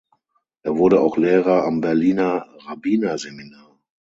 Er 0.63 0.77
wurde 0.77 0.99
auch 0.99 1.15
Lehrer 1.15 1.63
am 1.63 1.79
Berliner 1.79 2.47
Rabbinerseminar. 2.65 3.79